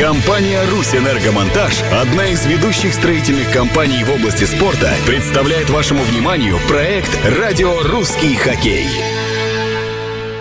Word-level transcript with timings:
Компания 0.00 0.64
«Русь-Энергомонтаж», 0.70 1.82
одна 1.92 2.28
из 2.28 2.46
ведущих 2.46 2.94
строительных 2.94 3.52
компаний 3.52 4.02
в 4.02 4.10
области 4.10 4.44
спорта, 4.44 4.90
представляет 5.06 5.68
вашему 5.68 6.02
вниманию 6.04 6.58
проект 6.68 7.10
«Радио 7.38 7.82
Русский 7.82 8.34
хоккей». 8.34 9.19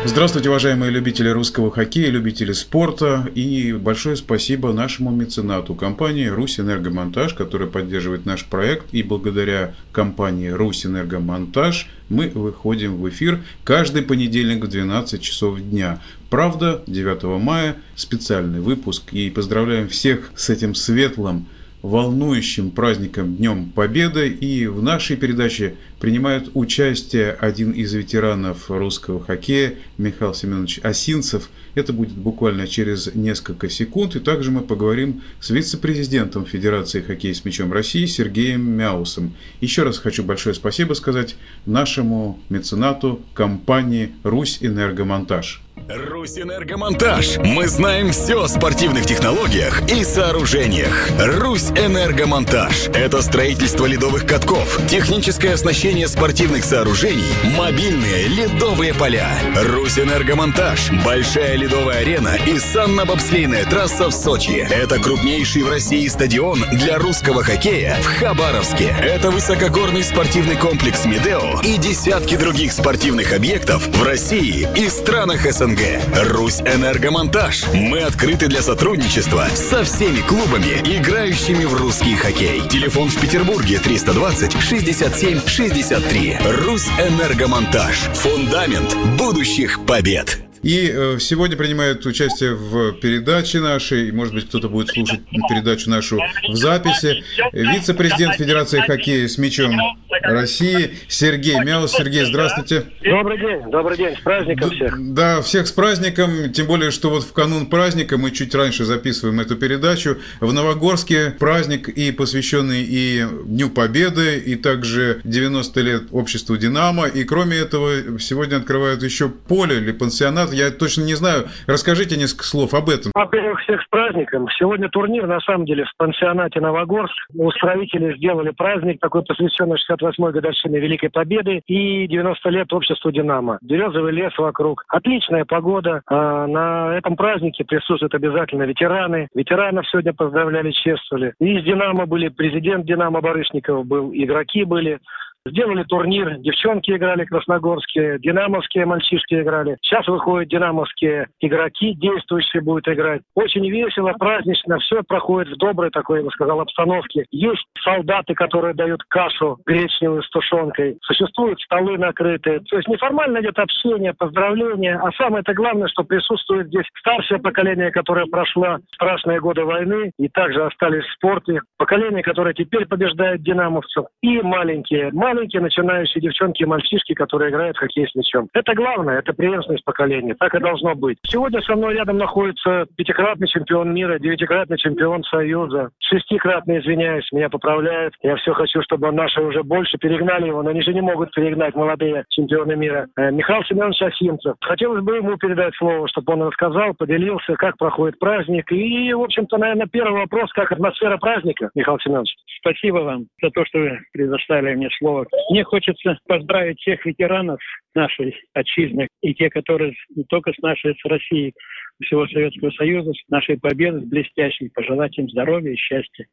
Здравствуйте, 0.06 0.48
уважаемые 0.48 0.92
любители 0.92 1.28
русского 1.28 1.72
хоккея, 1.72 2.10
любители 2.10 2.54
спорта. 2.54 3.30
И 3.36 3.74
большое 3.74 4.16
спасибо 4.16 4.72
нашему 4.72 5.12
меценату, 5.12 5.76
компании 5.76 6.28
«Русь 6.28 6.58
Энергомонтаж», 6.58 7.34
которая 7.34 7.68
поддерживает 7.68 8.26
наш 8.26 8.46
проект. 8.46 8.94
И 8.94 9.04
благодаря 9.04 9.76
компании 9.92 10.48
«Русь 10.48 10.86
Энергомонтаж» 10.86 11.90
мы 12.08 12.30
выходим 12.30 12.96
в 12.96 13.10
эфир 13.10 13.44
каждый 13.66 14.02
понедельник 14.02 14.64
в 14.64 14.70
12 14.70 15.22
часов 15.22 15.60
дня. 15.60 16.02
Правда, 16.30 16.82
9 16.88 17.42
мая 17.44 17.76
специальный 17.96 18.62
выпуск. 18.62 19.04
И 19.12 19.30
поздравляем 19.30 19.90
всех 19.90 20.32
с 20.34 20.50
этим 20.50 20.76
светлым 20.76 21.48
волнующим 21.82 22.72
праздником 22.72 23.36
Днем 23.36 23.70
Победы. 23.70 24.30
И 24.30 24.68
в 24.68 24.82
нашей 24.82 25.16
передаче 25.16 25.76
принимает 26.00 26.50
участие 26.54 27.32
один 27.32 27.72
из 27.72 27.94
ветеранов 27.94 28.70
русского 28.70 29.24
хоккея 29.24 29.76
Михаил 29.98 30.34
Семенович 30.34 30.80
Осинцев. 30.84 31.50
Это 31.76 31.94
будет 31.94 32.14
буквально 32.14 32.68
через 32.68 33.14
несколько 33.16 33.70
секунд. 33.70 34.16
И 34.16 34.20
также 34.20 34.52
мы 34.52 34.62
поговорим 34.62 35.22
с 35.40 35.50
вице-президентом 35.50 36.46
Федерации 36.46 37.02
хоккея 37.02 37.34
с 37.34 37.46
мячом 37.46 37.72
России 37.72 38.06
Сергеем 38.06 38.70
Мяусом. 38.70 39.36
Еще 39.62 39.84
раз 39.84 40.00
хочу 40.00 40.24
большое 40.24 40.56
спасибо 40.56 40.94
сказать 40.94 41.36
нашему 41.66 42.40
меценату 42.50 43.22
компании 43.34 44.12
«Русь 44.24 44.58
Энергомонтаж». 44.62 45.62
Русь-Энергомонтаж. 45.90 47.40
Мы 47.40 47.68
знаем 47.68 48.12
все 48.12 48.44
о 48.44 48.48
спортивных 48.48 49.08
технологиях 49.08 49.82
и 49.90 50.04
сооружениях. 50.04 51.10
Русь-Энергомонтаж. 51.20 52.90
Это 52.90 53.24
строительство 53.24 53.88
ледовых 53.88 54.28
катков, 54.28 54.80
техническое 54.88 55.54
оснащение 55.54 56.08
спортивных 56.08 56.64
сооружений, 56.64 57.34
мобильные 57.58 58.28
ледовые 58.28 58.94
поля. 58.94 59.30
Русь-Энергомонтаж. 59.56 60.92
Большая 61.04 61.56
ледовая 61.56 62.02
арена 62.02 62.38
и 62.46 62.60
санно-бобслейная 62.60 63.68
трасса 63.68 64.10
в 64.10 64.12
Сочи. 64.12 64.68
Это 64.70 65.00
крупнейший 65.00 65.64
в 65.64 65.70
России 65.70 66.08
стадион 66.08 66.66
для 66.72 67.00
русского 67.00 67.42
хоккея 67.42 67.98
в 68.00 68.06
Хабаровске. 68.20 68.96
Это 69.02 69.32
высокогорный 69.32 70.04
спортивный 70.04 70.56
комплекс 70.56 71.06
«Медео» 71.06 71.62
и 71.64 71.78
десятки 71.78 72.38
других 72.38 72.74
спортивных 72.74 73.34
объектов 73.34 73.88
в 73.88 74.04
России 74.04 74.68
и 74.78 74.88
странах 74.88 75.52
СНГ. 75.52 75.79
СНГ. 75.80 76.32
Русь 76.32 76.60
Энергомонтаж. 76.62 77.64
Мы 77.74 78.00
открыты 78.00 78.48
для 78.48 78.62
сотрудничества 78.62 79.48
со 79.54 79.84
всеми 79.84 80.20
клубами, 80.22 80.80
играющими 80.84 81.66
в 81.66 81.74
русский 81.74 82.16
хоккей. 82.16 82.62
Телефон 82.70 83.10
в 83.10 83.20
Петербурге 83.20 83.80
320 83.80 84.62
67 84.62 85.40
63. 85.46 86.38
Русь 86.66 86.88
Энергомонтаж. 87.00 87.96
Фундамент 88.14 88.96
будущих 89.18 89.86
побед. 89.86 90.40
И 90.62 90.92
э, 90.94 91.18
сегодня 91.20 91.56
принимает 91.56 92.06
участие 92.06 92.54
в 92.54 92.94
передаче 93.00 93.62
нашей, 93.62 94.12
может 94.12 94.34
быть, 94.34 94.50
кто-то 94.50 94.68
будет 94.68 94.90
слушать 94.90 95.22
передачу 95.48 95.90
нашу 95.90 96.20
в 96.50 96.56
записи, 96.56 97.24
вице-президент 97.54 98.36
Федерации 98.36 98.82
хоккея 98.82 99.28
с 99.30 99.38
мячом 99.38 99.80
России 100.22 100.92
Сергей 101.08 101.64
Мяус. 101.64 101.92
Сергей, 101.92 102.26
здравствуйте. 102.26 102.86
Добрый 103.04 103.38
день, 103.40 103.72
добрый 103.72 103.98
день, 103.98 104.16
с 104.16 104.20
праздником 104.20 104.70
всех. 104.72 105.14
Да, 105.14 105.42
всех 105.42 105.68
с 105.68 105.72
праздником, 105.72 106.52
тем 106.54 106.68
более, 106.68 106.92
что 106.92 107.10
вот 107.10 107.24
в 107.24 107.34
канун 107.34 107.68
праздника 107.68 108.18
мы 108.18 108.32
чуть 108.32 108.54
раньше 108.54 108.84
записываем 108.86 109.40
эту 109.40 109.56
передачу. 109.56 110.18
В 110.40 110.54
Новогорске 110.54 111.32
праздник 111.40 111.90
и 111.90 112.12
посвященный 112.12 112.84
и 112.88 113.24
Дню 113.46 113.70
Победы, 113.70 114.38
и 114.38 114.56
также 114.56 115.22
90 115.24 115.82
лет 115.82 116.04
обществу 116.12 116.58
«Динамо». 116.58 117.08
И 117.08 117.24
кроме 117.24 117.58
этого, 117.58 118.20
сегодня 118.20 118.58
открывают 118.58 119.04
еще 119.04 119.30
поле 119.30 119.78
или 119.78 119.92
пансионат 119.92 120.54
я 120.54 120.72
точно 120.72 121.04
не 121.04 121.16
знаю. 121.16 121.48
Расскажите 121.68 122.18
несколько 122.18 122.44
слов 122.44 122.74
об 122.74 122.90
этом. 122.90 123.12
Во-первых, 123.14 123.60
всех 123.62 123.82
с 123.82 123.88
праздником. 123.90 124.48
Сегодня 124.58 124.90
турнир, 124.90 125.28
на 125.28 125.40
самом 125.42 125.66
деле, 125.66 125.86
в 125.86 125.96
пансионате 125.98 126.60
Новогорск. 126.60 127.16
Устроители 127.34 128.16
сделали 128.18 128.52
праздник, 128.52 129.00
такой 129.00 129.24
посвященный 129.24 129.78
68-й 130.10 130.34
годовщине 130.34 130.80
Великой 130.80 131.10
Победы 131.10 131.62
и 131.68 132.08
90 132.08 132.50
лет 132.50 132.74
обществу 132.74 133.12
«Динамо». 133.12 133.58
Березовый 133.62 134.12
лес 134.12 134.38
вокруг. 134.38 134.84
Отличная 134.88 135.46
погода. 135.46 136.02
А 136.08 136.48
на 136.48 136.98
этом 136.98 137.16
празднике 137.16 137.64
присутствуют 137.64 138.14
обязательно 138.14 138.64
ветераны. 138.64 139.28
Ветеранов 139.34 139.88
сегодня 139.88 140.14
поздравляли, 140.14 140.72
чествовали. 140.72 141.34
И 141.40 141.58
из 141.58 141.64
«Динамо» 141.64 142.06
были 142.06 142.30
президент 142.30 142.86
«Динамо» 142.86 143.22
Барышников 143.22 143.86
был, 143.86 144.12
игроки 144.14 144.64
были. 144.64 145.00
Сделали 145.46 145.84
турнир, 145.84 146.38
девчонки 146.40 146.92
играли 146.92 147.26
красногорские, 147.26 148.20
динамовские 148.20 148.86
мальчишки 148.86 149.36
играли. 149.36 149.78
Сейчас 149.82 150.06
выходят 150.08 150.50
динамовские 150.50 151.28
игроки, 151.40 151.94
действующие 151.96 152.62
будут 152.62 152.88
играть. 152.88 153.22
Очень 153.36 153.68
весело, 153.70 154.14
празднично, 154.20 154.78
все 154.80 155.02
проходит 155.04 155.54
в 155.54 155.58
доброй 155.58 155.92
такой, 155.92 156.20
я 156.20 156.26
бы 156.26 156.32
сказал, 156.32 156.60
обстановке. 156.60 157.26
Есть 157.32 157.66
солдаты, 157.84 158.34
которые 158.34 158.74
дают 158.74 159.02
кашу 159.08 159.58
гречневую 159.66 160.24
с 160.24 160.30
тушенкой. 160.30 160.98
Существуют 161.04 161.60
столы 161.62 161.98
накрытые. 161.98 162.60
То 162.60 162.76
есть 162.76 162.90
неформально 162.90 163.40
идет 163.40 163.58
общение, 163.58 164.14
поздравления. 164.14 165.00
А 165.02 165.10
самое-то 165.14 165.54
главное, 165.54 165.88
что 165.88 166.04
присутствует 166.04 166.68
здесь 166.68 166.86
старшее 167.00 167.40
поколение, 167.40 167.92
которое 167.92 168.26
прошло 168.26 168.78
страшные 168.94 169.40
годы 169.40 169.64
войны 169.64 170.12
и 170.20 170.28
также 170.28 170.66
остались 170.66 171.06
в 171.06 171.14
спорте. 171.14 171.62
Поколение, 171.78 172.24
которое 172.24 172.54
теперь 172.54 172.86
побеждает 172.86 173.42
динамовцев. 173.42 174.06
И 174.22 174.42
маленькие. 174.42 175.10
Маленькие 175.14 175.39
маленькие 175.40 175.62
начинающие 175.62 176.22
девчонки 176.22 176.64
и 176.64 176.66
мальчишки, 176.66 177.14
которые 177.14 177.50
играют 177.50 177.78
в 177.78 177.80
хоккей 177.80 178.06
с 178.08 178.14
мячом. 178.14 178.50
Это 178.54 178.74
главное, 178.74 179.20
это 179.20 179.34
преемственность 179.34 179.86
поколения. 179.86 180.36
Так 180.38 180.54
и 180.54 180.60
должно 180.60 180.96
быть. 180.96 181.18
Сегодня 181.26 181.62
со 181.62 181.76
мной 181.76 181.94
рядом 181.94 182.18
находится 182.18 182.86
пятикратный 182.98 183.48
чемпион 183.48 183.94
мира, 183.94 184.20
девятикратный 184.20 184.78
чемпион 184.78 185.24
Союза, 185.24 185.92
шестикратный, 186.00 186.80
извиняюсь, 186.80 187.32
меня 187.32 187.50
поправляют. 187.50 188.16
Я 188.22 188.36
все 188.36 188.54
хочу, 188.54 188.82
чтобы 188.82 189.12
наши 189.12 189.42
уже 189.42 189.64
больше 189.64 189.98
перегнали 189.98 190.48
его, 190.48 190.62
но 190.62 190.72
они 190.72 190.82
же 190.82 190.94
не 190.94 191.02
могут 191.02 191.34
перегнать 191.34 191.74
молодые 191.74 192.26
чемпионы 192.30 192.76
мира. 192.76 193.08
Э, 193.16 193.32
Михаил 193.32 193.64
Семенович 193.64 194.02
Осинцев. 194.02 194.56
Хотелось 194.60 195.04
бы 195.04 195.18
ему 195.18 195.38
передать 195.38 195.74
слово, 195.76 196.08
чтобы 196.10 196.34
он 196.34 196.44
рассказал, 196.44 196.94
поделился, 196.96 197.56
как 197.56 197.78
проходит 197.78 198.20
праздник. 198.20 198.70
И, 198.74 199.14
в 199.14 199.22
общем-то, 199.22 199.58
наверное, 199.58 199.88
первый 199.88 200.20
вопрос, 200.20 200.52
как 200.52 200.72
атмосфера 200.72 201.18
праздника, 201.18 201.70
Михаил 201.76 201.98
Семенович. 202.00 202.36
Спасибо 202.60 202.98
вам 202.98 203.28
за 203.42 203.50
то, 203.52 203.64
что 203.66 203.80
вы 203.80 204.00
предоставили 204.12 204.76
мне 204.76 204.90
слово. 204.98 205.19
Мне 205.50 205.64
хочется 205.64 206.18
поздравить 206.28 206.80
всех 206.80 207.06
ветеранов 207.06 207.60
нашей 207.96 208.36
отчизны 208.54 209.08
и 209.22 209.34
те, 209.34 209.50
которые 209.50 209.94
не 210.16 210.24
только 210.26 210.54
с 210.54 210.58
нашей, 210.60 210.96
с 210.96 211.06
Россией, 211.06 211.54
всего 212.02 212.28
Советского 212.28 212.72
Союза, 212.72 213.12
с 213.14 213.30
нашей 213.30 213.60
победы, 213.60 214.00
с 214.00 214.04
блестящей, 214.06 214.70
пожелать 214.70 215.18
им 215.18 215.30
здоровья 215.30 215.72
и 215.72 215.78
счастья. 215.78 216.26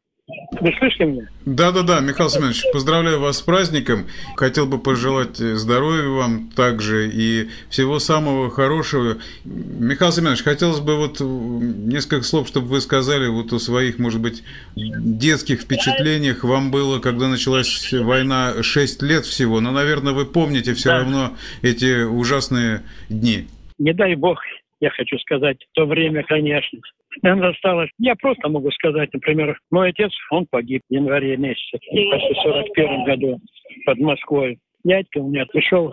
Вы 0.59 0.73
слышите 0.77 1.05
меня? 1.05 1.27
Да-да-да, 1.45 2.01
Михаил 2.01 2.29
Семенович, 2.29 2.63
поздравляю 2.73 3.21
вас 3.21 3.37
с 3.37 3.41
праздником. 3.41 4.07
Хотел 4.35 4.65
бы 4.65 4.77
пожелать 4.77 5.37
здоровья 5.37 6.09
вам 6.09 6.49
также 6.49 7.09
и 7.09 7.47
всего 7.69 7.99
самого 7.99 8.49
хорошего. 8.49 9.19
Михаил 9.45 10.11
Семенович, 10.11 10.43
хотелось 10.43 10.81
бы 10.81 10.97
вот 10.97 11.21
несколько 11.21 12.23
слов, 12.23 12.49
чтобы 12.49 12.67
вы 12.67 12.81
сказали 12.81 13.27
вот 13.27 13.53
о 13.53 13.59
своих, 13.59 13.99
может 13.99 14.21
быть, 14.21 14.43
детских 14.75 15.61
впечатлениях. 15.61 16.43
Вам 16.43 16.71
было, 16.71 16.99
когда 16.99 17.29
началась 17.29 17.93
война, 17.93 18.61
6 18.61 19.01
лет 19.03 19.25
всего, 19.25 19.61
но, 19.61 19.71
наверное, 19.71 20.11
вы 20.11 20.25
помните 20.25 20.73
все 20.73 20.89
да. 20.89 20.97
равно 20.97 21.37
эти 21.61 22.03
ужасные 22.03 22.81
дни. 23.07 23.47
Не 23.79 23.93
дай 23.93 24.15
бог, 24.15 24.41
я 24.81 24.89
хочу 24.89 25.17
сказать, 25.19 25.57
в 25.71 25.73
то 25.73 25.85
время, 25.85 26.23
конечно, 26.23 26.79
нам 27.21 27.43
осталось, 27.43 27.89
я 27.99 28.15
просто 28.15 28.49
могу 28.49 28.71
сказать, 28.71 29.13
например, 29.13 29.59
мой 29.71 29.89
отец, 29.89 30.11
он 30.31 30.45
погиб 30.49 30.81
в 30.89 30.93
январе 30.93 31.37
месяце, 31.37 31.79
почти 31.79 32.33
в 32.33 32.41
41 32.43 33.03
году 33.05 33.39
под 33.85 33.99
Москвой. 33.99 34.59
Дядька 34.83 35.17
у 35.17 35.27
меня 35.27 35.45
пришел 35.47 35.91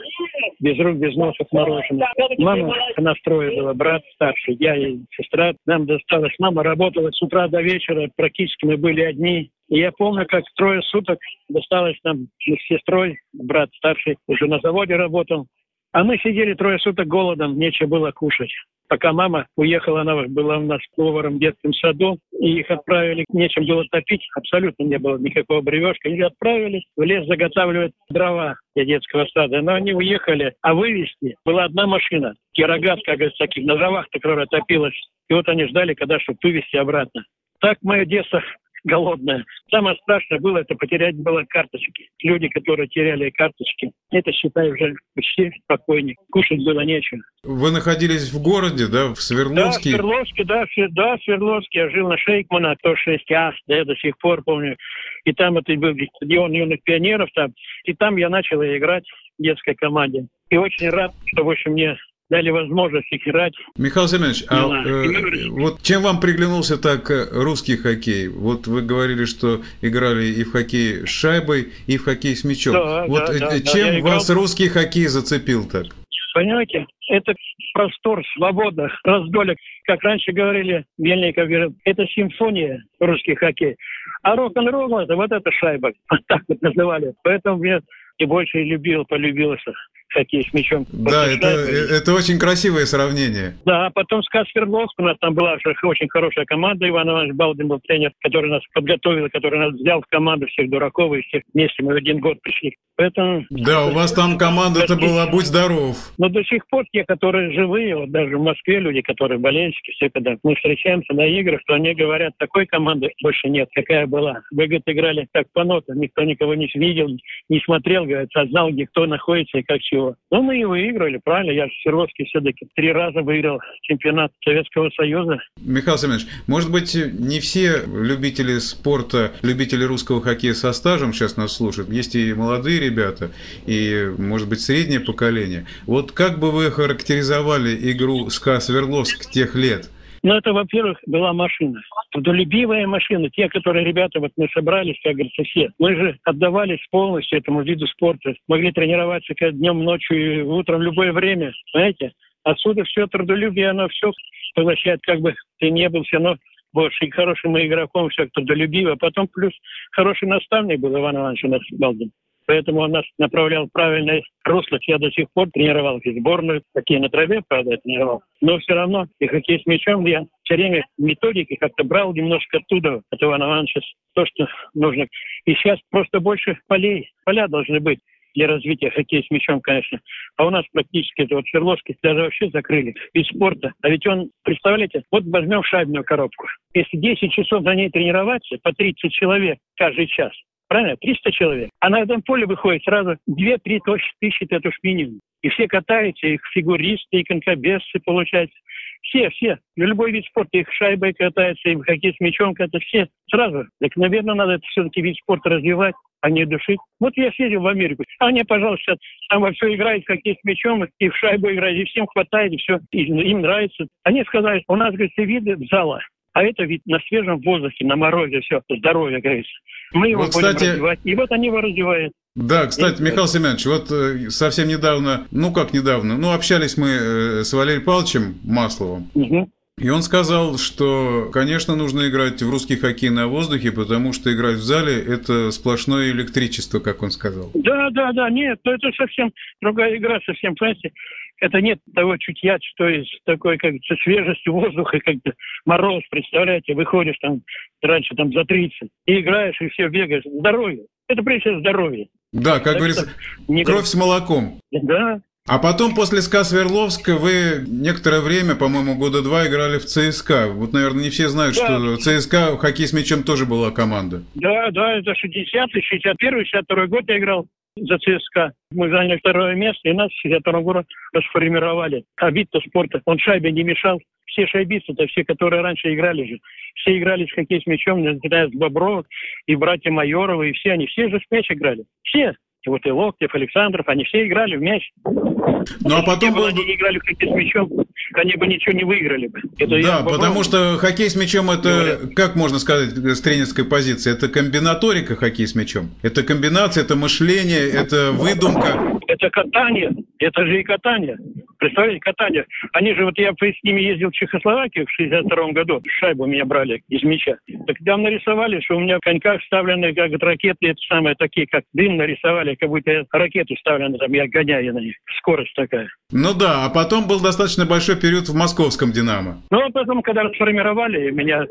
без 0.60 0.78
рук, 0.78 0.98
без 0.98 1.16
носа 1.16 1.44
к 1.44 1.52
мороженое. 1.52 2.06
Мама, 2.38 2.76
она 2.96 3.14
строя 3.16 3.50
была, 3.56 3.74
брат 3.74 4.02
старший, 4.14 4.56
я 4.60 4.76
и 4.76 4.98
сестра. 5.16 5.52
Нам 5.66 5.86
досталось. 5.86 6.32
Мама 6.38 6.62
работала 6.62 7.10
с 7.10 7.20
утра 7.20 7.48
до 7.48 7.60
вечера, 7.60 8.08
практически 8.14 8.66
мы 8.66 8.76
были 8.76 9.00
одни. 9.02 9.50
И 9.68 9.78
я 9.78 9.90
помню, 9.90 10.26
как 10.26 10.44
трое 10.56 10.80
суток 10.82 11.18
досталось 11.48 11.98
нам 12.04 12.28
с 12.38 12.66
сестрой, 12.68 13.18
брат 13.32 13.70
старший 13.74 14.16
уже 14.28 14.46
на 14.46 14.60
заводе 14.60 14.94
работал. 14.94 15.46
А 15.92 16.04
мы 16.04 16.18
сидели 16.18 16.54
трое 16.54 16.78
суток 16.78 17.08
голодом, 17.08 17.58
нечего 17.58 17.88
было 17.88 18.10
кушать. 18.12 18.52
Пока 18.88 19.12
мама 19.12 19.46
уехала, 19.56 20.02
она 20.02 20.14
была 20.28 20.58
у 20.58 20.62
нас 20.62 20.80
поваром 20.94 21.36
в 21.36 21.40
детском 21.40 21.72
саду, 21.74 22.18
и 22.38 22.60
их 22.60 22.70
отправили, 22.70 23.24
нечем 23.32 23.66
было 23.66 23.84
топить, 23.90 24.26
абсолютно 24.36 24.84
не 24.84 24.98
было 24.98 25.16
никакого 25.18 25.62
бревешка. 25.62 26.08
Их 26.08 26.24
отправили 26.24 26.84
в 26.96 27.02
лес 27.02 27.26
заготавливать 27.26 27.92
дрова 28.10 28.56
для 28.74 28.84
детского 28.84 29.26
сада. 29.32 29.62
Но 29.62 29.74
они 29.74 29.92
уехали, 29.94 30.54
а 30.60 30.74
вывезти 30.74 31.36
была 31.44 31.64
одна 31.64 31.86
машина, 31.86 32.34
кирогаз, 32.52 33.00
как 33.04 33.16
говорится, 33.16 33.44
таких 33.44 33.64
на 33.64 33.76
дровах, 33.76 34.06
которая 34.10 34.46
топилась 34.46 34.94
И 35.28 35.34
вот 35.34 35.48
они 35.48 35.66
ждали, 35.66 35.94
когда 35.94 36.20
чтобы 36.20 36.38
вывести 36.42 36.76
обратно. 36.76 37.24
Так 37.60 37.78
мое 37.82 38.04
детство 38.04 38.42
голодная. 38.84 39.44
Самое 39.70 39.96
страшное 40.02 40.38
было 40.38 40.58
это 40.58 40.74
потерять 40.74 41.16
было 41.16 41.44
карточки. 41.48 42.08
Люди, 42.22 42.48
которые 42.48 42.88
теряли 42.88 43.30
карточки, 43.30 43.92
это, 44.10 44.32
считай, 44.32 44.70
уже 44.70 44.94
почти 45.14 45.50
спокойнее. 45.64 46.16
Кушать 46.30 46.64
было 46.64 46.80
нечего. 46.80 47.22
Вы 47.42 47.72
находились 47.72 48.32
в 48.32 48.42
городе, 48.42 48.86
да, 48.86 49.14
в 49.14 49.20
Свердловске? 49.20 49.90
Да, 49.90 49.96
в 49.96 50.00
Свердловске, 50.00 50.44
да, 50.44 50.64
да, 50.90 51.16
в 51.16 51.22
Свердловске. 51.22 51.78
Я 51.78 51.90
жил 51.90 52.08
на 52.08 52.18
Шейкмана, 52.18 52.76
то 52.82 52.92
6А, 52.92 53.52
да, 53.66 53.76
я 53.76 53.84
до 53.84 53.96
сих 53.96 54.16
пор 54.18 54.42
помню. 54.42 54.76
И 55.24 55.32
там 55.32 55.58
это 55.58 55.74
был 55.74 55.94
стадион 56.16 56.52
юных 56.52 56.82
пионеров 56.84 57.28
там. 57.34 57.52
И 57.84 57.94
там 57.94 58.16
я 58.16 58.28
начал 58.28 58.62
играть 58.62 59.04
в 59.38 59.42
детской 59.42 59.74
команде. 59.74 60.26
И 60.50 60.56
очень 60.56 60.90
рад, 60.90 61.12
что, 61.26 61.44
в 61.44 61.50
общем, 61.50 61.72
мне 61.72 61.96
дали 62.30 62.50
возможность 62.50 63.08
играть. 63.10 63.52
Михаил 63.76 64.08
Семенович, 64.08 64.44
а 64.48 64.84
э, 64.84 65.48
вот 65.50 65.82
чем 65.82 66.02
вам 66.02 66.20
приглянулся 66.20 66.80
так 66.80 67.10
э, 67.10 67.26
русский 67.32 67.76
хоккей? 67.76 68.28
Вот 68.28 68.66
вы 68.66 68.82
говорили, 68.82 69.24
что 69.24 69.60
играли 69.82 70.26
и 70.26 70.44
в 70.44 70.52
хоккей 70.52 71.06
с 71.06 71.10
шайбой, 71.10 71.72
и 71.86 71.96
в 71.96 72.04
хоккей 72.04 72.34
с 72.34 72.44
мячом. 72.44 72.72
Да, 72.74 73.06
вот 73.06 73.26
да, 73.26 73.56
э, 73.56 73.60
чем 73.60 74.02
да, 74.02 74.10
вас 74.10 74.30
играл... 74.30 74.42
русский 74.42 74.68
хоккей 74.68 75.06
зацепил 75.06 75.68
так? 75.68 75.86
Понимаете, 76.34 76.84
это 77.10 77.32
простор, 77.74 78.24
свобода, 78.34 78.90
раздолье. 79.04 79.56
Как 79.84 80.02
раньше 80.02 80.32
говорили, 80.32 80.84
Мельников 80.98 81.46
говорил, 81.46 81.76
это 81.84 82.06
симфония 82.08 82.82
русский 82.98 83.36
хоккей. 83.36 83.76
А 84.22 84.34
рок-н-ролл 84.34 84.98
это 84.98 85.14
вот 85.14 85.30
эта 85.30 85.50
шайба. 85.52 85.92
Так 86.26 86.42
вот 86.48 86.60
называли. 86.60 87.14
Поэтому 87.22 87.58
мне 87.58 87.80
и 88.18 88.24
больше 88.24 88.62
любил, 88.62 89.04
полюбился 89.04 89.72
хоккей 90.08 90.46
с 90.48 90.52
мячом. 90.52 90.86
Да, 90.92 91.26
это, 91.26 91.46
это 91.48 92.14
очень 92.14 92.38
красивое 92.38 92.86
сравнение. 92.86 93.54
Да, 93.64 93.86
а 93.86 93.90
потом 93.90 94.22
СКА 94.22 94.44
Свердловск, 94.50 94.98
у 94.98 95.02
нас 95.02 95.16
там 95.20 95.34
была 95.34 95.56
очень 95.82 96.08
хорошая 96.08 96.44
команда, 96.44 96.88
Иван 96.88 97.08
Иванович 97.08 97.34
Балдин 97.34 97.68
был 97.68 97.80
тренер, 97.80 98.12
который 98.22 98.50
нас 98.50 98.62
подготовил, 98.72 99.28
который 99.30 99.58
нас 99.58 99.74
взял 99.74 100.00
в 100.00 100.06
команду 100.06 100.46
всех 100.46 100.70
дураков, 100.70 101.14
и 101.14 101.22
всех 101.22 101.42
вместе 101.52 101.82
мы 101.82 101.94
в 101.94 101.96
один 101.96 102.20
год 102.20 102.40
пришли. 102.42 102.76
Поэтому... 102.96 103.44
Да, 103.50 103.86
у 103.86 103.90
вас 103.90 104.12
там 104.12 104.38
команда-то 104.38 104.96
была 104.96 105.26
«Будь 105.26 105.46
здоров». 105.46 105.96
Но 106.16 106.28
до 106.28 106.44
сих 106.44 106.66
пор 106.68 106.84
те, 106.92 107.04
которые 107.04 107.52
живые, 107.52 107.96
вот 107.96 108.10
даже 108.10 108.38
в 108.38 108.42
Москве 108.42 108.78
люди, 108.78 109.00
которые 109.00 109.38
болельщики, 109.38 109.90
все, 109.92 110.10
когда 110.10 110.36
мы 110.44 110.54
встречаемся 110.54 111.12
на 111.12 111.26
играх, 111.26 111.60
то 111.66 111.74
они 111.74 111.92
говорят, 111.94 112.34
такой 112.38 112.66
команды 112.66 113.10
больше 113.20 113.48
нет, 113.48 113.68
какая 113.74 114.06
была. 114.06 114.42
Вы, 114.52 114.66
говорит, 114.66 114.82
играли 114.86 115.26
так 115.32 115.46
по 115.52 115.64
нотам, 115.64 115.98
никто 115.98 116.22
никого 116.22 116.54
не 116.54 116.70
видел, 116.74 117.08
не 117.48 117.60
смотрел, 117.60 118.04
говорит, 118.04 118.30
а 118.34 118.46
знал, 118.46 118.70
где 118.70 118.86
кто 118.86 119.06
находится 119.06 119.58
и 119.58 119.62
как 119.62 119.82
чего. 119.94 120.16
Ну, 120.30 120.42
мы 120.42 120.58
и 120.58 120.64
выиграли, 120.64 121.20
правильно? 121.22 121.52
Я 121.52 121.66
же 121.66 121.72
Свердловский 121.82 122.24
все-таки 122.26 122.66
три 122.74 122.92
раза 122.92 123.22
выиграл 123.22 123.60
чемпионат 123.82 124.32
Советского 124.44 124.90
Союза. 124.90 125.38
Михаил 125.60 125.98
Семенович, 125.98 126.26
может 126.46 126.70
быть, 126.70 126.94
не 126.94 127.40
все 127.40 127.82
любители 127.86 128.58
спорта, 128.58 129.32
любители 129.42 129.84
русского 129.84 130.20
хоккея 130.20 130.54
со 130.54 130.72
стажем 130.72 131.12
сейчас 131.12 131.36
нас 131.36 131.56
слушают. 131.56 131.90
Есть 131.90 132.16
и 132.16 132.34
молодые 132.34 132.80
ребята, 132.80 133.30
и, 133.66 134.10
может 134.18 134.48
быть, 134.48 134.60
среднее 134.60 135.00
поколение. 135.00 135.66
Вот 135.86 136.12
как 136.12 136.38
бы 136.38 136.50
вы 136.50 136.70
характеризовали 136.70 137.92
игру 137.92 138.28
СКА 138.30 138.60
Свердловск 138.60 139.30
тех 139.30 139.54
лет? 139.54 139.90
Ну, 140.24 140.32
это, 140.32 140.54
во-первых, 140.54 140.98
была 141.06 141.34
машина. 141.34 141.82
Трудолюбивая 142.10 142.86
машина. 142.86 143.28
Те, 143.28 143.46
которые 143.50 143.84
ребята, 143.84 144.20
вот 144.20 144.32
мы 144.38 144.48
собрались, 144.54 144.98
как 145.04 145.12
говорится, 145.12 145.42
все. 145.44 145.70
Мы 145.78 145.94
же 145.94 146.18
отдавались 146.24 146.80
полностью 146.90 147.38
этому 147.38 147.60
виду 147.60 147.86
спорта. 147.86 148.34
Могли 148.48 148.72
тренироваться 148.72 149.34
как 149.34 149.54
днем, 149.54 149.84
ночью 149.84 150.38
и 150.38 150.40
утром, 150.40 150.80
любое 150.80 151.12
время. 151.12 151.52
Знаете? 151.74 152.12
Отсюда 152.42 152.84
все 152.84 153.06
трудолюбие, 153.06 153.68
оно 153.68 153.86
все 153.88 154.12
поглощает, 154.54 155.00
как 155.02 155.20
бы 155.20 155.34
ты 155.58 155.70
не 155.70 155.90
был 155.90 156.04
все 156.04 156.16
равно 156.16 156.36
больше 156.72 157.04
и 157.04 157.10
хорошим 157.10 157.58
игроком, 157.58 158.08
все 158.08 158.26
трудолюбиво. 158.32 158.96
Потом 158.96 159.28
плюс 159.28 159.52
хороший 159.92 160.26
наставник 160.26 160.80
был 160.80 160.98
Иван 160.98 161.16
Иванович 161.16 161.44
у 161.44 161.48
нас 161.48 161.60
Балдин. 161.72 162.10
Поэтому 162.46 162.80
он 162.80 162.92
нас 162.92 163.04
направлял 163.18 163.66
в 163.66 163.72
правильное 163.72 164.22
русло. 164.44 164.78
Я 164.86 164.98
до 164.98 165.10
сих 165.10 165.26
пор 165.32 165.50
тренировал 165.50 165.98
и 165.98 166.18
сборную, 166.18 166.62
хоккей 166.74 166.98
на 166.98 167.08
траве, 167.08 167.42
правда, 167.48 167.76
тренировал. 167.78 168.22
Но 168.40 168.58
все 168.58 168.74
равно 168.74 169.06
и 169.18 169.26
хоккей 169.26 169.60
с 169.60 169.66
мячом 169.66 170.04
я 170.06 170.24
все 170.44 170.54
время 170.54 170.86
методики 170.98 171.56
как-то 171.56 171.84
брал 171.84 172.12
немножко 172.12 172.58
оттуда, 172.58 173.02
от 173.10 173.22
Ивана 173.22 173.44
Ивановича, 173.44 173.80
то, 174.14 174.26
что 174.26 174.46
нужно. 174.74 175.06
И 175.46 175.54
сейчас 175.54 175.78
просто 175.90 176.20
больше 176.20 176.58
полей, 176.68 177.10
поля 177.24 177.48
должны 177.48 177.80
быть 177.80 178.00
для 178.34 178.48
развития 178.48 178.90
хоккея 178.90 179.22
с 179.22 179.30
мячом, 179.30 179.60
конечно. 179.60 180.00
А 180.36 180.46
у 180.46 180.50
нас 180.50 180.64
практически 180.72 181.22
это 181.22 181.36
вот 181.36 181.46
Свердловский 181.46 181.96
даже 182.02 182.20
вообще 182.20 182.50
закрыли 182.50 182.94
из 183.12 183.26
спорта. 183.28 183.72
А 183.82 183.88
ведь 183.88 184.06
он, 184.06 184.30
представляете, 184.42 185.02
вот 185.10 185.24
возьмем 185.26 185.62
шайбную 185.62 186.04
коробку. 186.04 186.46
Если 186.74 186.96
10 186.96 187.32
часов 187.32 187.62
на 187.62 187.74
ней 187.74 187.90
тренироваться, 187.90 188.56
по 188.62 188.72
30 188.72 189.12
человек 189.12 189.58
каждый 189.76 190.06
час, 190.08 190.32
правильно? 190.74 190.96
300 190.96 191.30
человек. 191.30 191.70
А 191.78 191.88
на 191.88 192.00
этом 192.00 192.20
поле 192.22 192.46
выходит 192.46 192.82
сразу 192.82 193.16
2-3 193.30 193.78
тысячи, 194.20 194.44
это 194.50 194.68
уж 194.68 194.74
минимум. 194.82 195.20
И 195.42 195.48
все 195.50 195.68
катаются, 195.68 196.26
их 196.26 196.40
фигуристы, 196.52 197.20
и 197.20 197.22
конкобесцы, 197.22 198.00
получается. 198.04 198.56
Все, 199.02 199.30
все. 199.30 199.58
В 199.76 199.82
любой 199.82 200.10
вид 200.10 200.24
спорта, 200.26 200.58
их 200.58 200.66
шайбой 200.72 201.12
катаются, 201.12 201.68
и 201.68 201.76
в 201.76 201.84
хоккей 201.84 202.12
с 202.12 202.18
мячом 202.18 202.54
катаются, 202.54 202.80
все 202.88 203.08
сразу. 203.30 203.66
Так, 203.80 203.94
наверное, 203.94 204.34
надо 204.34 204.58
все-таки 204.70 205.00
вид 205.00 205.16
спорта 205.18 205.50
развивать, 205.50 205.94
а 206.22 206.30
не 206.30 206.44
душить. 206.44 206.80
Вот 206.98 207.12
я 207.16 207.30
съездил 207.30 207.60
в 207.60 207.68
Америку. 207.68 208.02
А 208.18 208.30
мне, 208.30 208.44
пожалуйста, 208.44 208.96
там 209.28 209.42
во 209.42 209.52
все 209.52 209.72
играют 209.72 210.02
в 210.02 210.08
хоккей 210.08 210.36
мячом, 210.42 210.84
и 210.98 211.08
в 211.08 211.16
шайбу 211.16 211.52
играют, 211.52 211.78
и 211.78 211.84
всем 211.84 212.08
хватает, 212.08 212.52
и 212.52 212.56
все. 212.56 212.80
И, 212.90 213.02
им 213.04 213.42
нравится. 213.42 213.86
Они 214.02 214.24
сказали, 214.24 214.64
у 214.66 214.74
нас, 214.74 214.92
говорит, 214.92 215.12
виды 215.18 215.56
зала. 215.70 216.00
А 216.34 216.42
это 216.42 216.64
ведь 216.64 216.82
на 216.84 216.98
свежем 217.08 217.40
воздухе, 217.40 217.86
на 217.86 217.94
морозе, 217.96 218.40
все, 218.40 218.60
здоровье, 218.68 219.20
говорится. 219.20 219.52
Мы 219.92 220.08
его 220.08 220.22
вот, 220.22 220.34
будем 220.34 220.48
кстати... 220.48 220.70
развивать. 220.70 220.98
И 221.04 221.14
вот 221.14 221.30
они 221.30 221.46
его 221.46 221.60
развивают. 221.60 222.12
Да, 222.34 222.66
кстати, 222.66 223.00
Михаил 223.00 223.28
Семенович, 223.28 223.66
вот 223.66 223.92
э, 223.92 224.30
совсем 224.30 224.66
недавно, 224.66 225.28
ну 225.30 225.52
как 225.52 225.72
недавно, 225.72 226.18
ну 226.18 226.32
общались 226.32 226.76
мы 226.76 226.88
э, 226.88 227.44
с 227.44 227.52
Валерием 227.52 227.84
Павловичем 227.84 228.34
Масловым. 228.42 229.08
Угу. 229.14 229.48
И 229.78 229.88
он 229.88 230.02
сказал, 230.02 230.56
что, 230.56 231.30
конечно, 231.32 231.76
нужно 231.76 232.08
играть 232.08 232.42
в 232.42 232.50
русский 232.50 232.76
хоккей 232.76 233.10
на 233.10 233.28
воздухе, 233.28 233.72
потому 233.72 234.12
что 234.12 234.32
играть 234.32 234.56
в 234.56 234.62
зале– 234.62 235.00
это 235.06 235.50
сплошное 235.52 236.10
электричество, 236.10 236.78
как 236.80 237.02
он 237.02 237.10
сказал. 237.10 237.50
Да, 237.54 237.90
да, 237.90 238.12
да, 238.12 238.30
нет, 238.30 238.60
это 238.64 238.90
совсем 238.96 239.32
другая 239.60 239.96
игра, 239.96 240.20
совсем, 240.26 240.54
понимаете, 240.54 240.92
это 241.40 241.60
нет 241.60 241.78
того 241.94 242.16
чутья, 242.16 242.58
что 242.60 242.88
есть 242.88 243.20
такой, 243.24 243.58
как 243.58 243.74
со 243.86 243.96
свежестью 243.96 244.52
воздуха, 244.52 244.98
как-то 245.00 245.32
мороз, 245.64 246.02
представляете, 246.10 246.74
выходишь 246.74 247.18
там 247.20 247.42
раньше 247.82 248.14
там 248.14 248.32
за 248.32 248.44
30 248.44 248.88
и 249.06 249.20
играешь, 249.20 249.60
и 249.60 249.68
все 249.68 249.88
бегаешь. 249.88 250.24
Здоровье. 250.24 250.86
Это 251.08 251.22
прежде 251.22 251.50
всего 251.50 251.60
здоровье. 251.60 252.08
Да, 252.32 252.54
как 252.54 252.64
так 252.64 252.76
говорится, 252.76 253.10
не... 253.48 253.64
кровь 253.64 253.84
с 253.84 253.94
молоком. 253.94 254.60
Да, 254.72 255.20
а 255.46 255.58
потом 255.58 255.94
после 255.94 256.22
СКА 256.22 256.42
Свердловска 256.42 257.16
вы 257.16 257.64
некоторое 257.66 258.22
время, 258.22 258.54
по-моему, 258.54 258.96
года 258.96 259.22
два 259.22 259.46
играли 259.46 259.78
в 259.78 259.84
ЦСКА. 259.84 260.48
Вот, 260.48 260.72
наверное, 260.72 261.04
не 261.04 261.10
все 261.10 261.28
знают, 261.28 261.54
да. 261.54 261.66
что 261.66 261.96
ЦСКА 261.96 262.56
хоккей 262.56 262.88
с 262.88 262.94
мячом 262.94 263.24
тоже 263.24 263.44
была 263.44 263.70
команда. 263.70 264.22
Да, 264.34 264.70
да, 264.70 264.96
это 264.96 265.10
60-й, 265.10 265.80
61-й, 265.80 266.46
62 266.46 266.86
год 266.86 267.04
я 267.08 267.18
играл 267.18 267.46
за 267.76 267.98
ЦСКА. 267.98 268.52
Мы 268.72 268.88
заняли 268.88 269.18
второе 269.18 269.54
место, 269.54 269.88
и 269.88 269.92
нас 269.92 270.10
в 270.10 270.20
62 270.20 270.60
году 270.60 270.84
расформировали. 271.12 272.04
А 272.16 272.30
вид-то 272.30 272.60
спорта, 272.60 273.00
он 273.04 273.18
шайбе 273.18 273.52
не 273.52 273.62
мешал. 273.62 274.00
Все 274.26 274.46
шайбисты-то, 274.46 275.06
все, 275.06 275.24
которые 275.24 275.62
раньше 275.62 275.94
играли 275.94 276.24
же, 276.26 276.38
все 276.76 276.98
играли 276.98 277.26
в 277.26 277.34
хоккей 277.34 277.60
с 277.60 277.66
мячом, 277.66 278.02
начиная 278.02 278.48
с 278.48 278.52
Бобров 278.52 279.06
и 279.46 279.54
братья 279.54 279.90
Майоровы, 279.90 280.50
и 280.50 280.52
все 280.54 280.72
они, 280.72 280.86
все 280.86 281.08
же 281.08 281.20
с 281.20 281.30
мяч 281.30 281.50
играли. 281.50 281.84
Все 282.02 282.34
вот 282.66 282.84
и 282.86 282.90
Локтев, 282.90 283.34
Александров, 283.34 283.88
они 283.88 284.04
все 284.04 284.26
играли 284.26 284.56
в 284.56 284.62
мяч. 284.62 284.90
Ну 285.04 285.96
а 285.96 286.02
потом 286.02 286.34
был... 286.34 286.46
Они 286.46 286.64
не 286.64 286.74
играли 286.74 286.98
в 286.98 287.06
хоккей 287.06 287.28
с 287.28 287.34
мячом, 287.34 287.68
они 288.18 288.34
бы 288.36 288.46
ничего 288.46 288.76
не 288.76 288.84
выиграли 288.84 289.28
бы. 289.28 289.40
Это 289.58 289.82
да, 289.82 290.02
потому 290.02 290.42
что 290.42 290.76
хоккей 290.78 291.10
с 291.10 291.16
мячом 291.16 291.50
это, 291.50 291.62
Говорят. 291.62 292.14
как 292.14 292.36
можно 292.36 292.58
сказать 292.58 292.90
с 292.90 293.20
тренерской 293.20 293.64
позиции, 293.64 294.12
это 294.12 294.28
комбинаторика 294.28 295.16
хоккей 295.16 295.46
с 295.46 295.54
мячом. 295.54 295.90
Это 296.02 296.22
комбинация, 296.22 296.84
это 296.84 296.96
мышление, 296.96 297.68
это 297.68 298.12
выдумка. 298.12 299.00
Это 299.06 299.30
катание, 299.30 299.92
это 300.18 300.46
же 300.46 300.60
и 300.60 300.64
катание. 300.64 301.16
Представляете, 301.58 302.00
катание. 302.00 302.46
Они 302.72 302.94
же, 302.94 303.04
вот 303.04 303.16
я 303.18 303.32
с 303.32 303.62
ними 303.62 303.80
ездил 303.80 304.10
в 304.10 304.14
Чехословакию 304.14 304.86
в 304.86 304.90
62 304.90 305.52
году, 305.52 305.80
шайбу 305.98 306.26
меня 306.26 306.44
брали 306.44 306.82
из 306.88 307.02
мяча. 307.02 307.36
Так 307.66 307.76
там 307.84 308.02
нарисовали, 308.02 308.60
что 308.60 308.76
у 308.76 308.80
меня 308.80 308.98
в 308.98 309.00
коньках 309.00 309.40
вставлены 309.42 309.94
как 309.94 310.10
ракеты, 310.20 310.68
это 310.68 310.80
самые 310.88 311.14
такие, 311.14 311.46
как 311.46 311.64
дым 311.72 311.96
нарисовали, 311.96 312.54
как 312.54 312.68
будто 312.68 313.04
ракеты 313.12 313.54
вставлены, 313.56 313.98
там 313.98 314.12
я 314.12 314.26
гоняю 314.26 314.74
на 314.74 314.78
них. 314.80 314.96
Скорость 315.18 315.54
такая. 315.54 315.88
Ну 316.16 316.32
да, 316.32 316.64
а 316.64 316.70
потом 316.70 317.08
был 317.08 317.20
достаточно 317.20 317.66
большой 317.66 318.00
период 318.00 318.28
в 318.28 318.36
московском 318.36 318.92
«Динамо». 318.92 319.42
Ну, 319.50 319.58
а 319.58 319.70
потом, 319.70 320.00
когда 320.00 320.22
сформировали, 320.30 321.10
меня 321.10 321.44